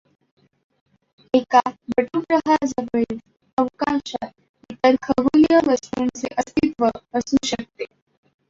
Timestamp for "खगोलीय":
5.03-5.59